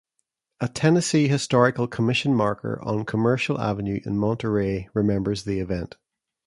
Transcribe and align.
A 0.59 0.67
Tennessee 0.67 1.27
Historical 1.27 1.87
Commission 1.87 2.33
marker 2.33 2.81
on 2.83 3.05
Commercial 3.05 3.61
Avenue 3.61 4.01
in 4.03 4.17
Monterey 4.17 4.89
remembers 4.95 5.43
the 5.43 5.59
event. 5.59 5.95